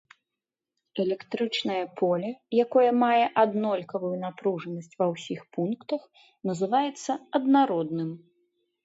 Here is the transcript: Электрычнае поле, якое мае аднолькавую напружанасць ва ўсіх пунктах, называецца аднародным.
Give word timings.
Электрычнае 1.03 1.81
поле, 1.99 2.29
якое 2.65 2.85
мае 3.03 3.25
аднолькавую 3.41 4.11
напружанасць 4.25 4.97
ва 5.03 5.09
ўсіх 5.13 5.45
пунктах, 5.59 6.01
называецца 6.53 7.11
аднародным. 7.43 8.09